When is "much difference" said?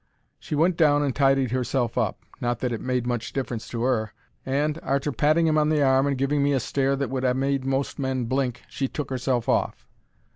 3.05-3.67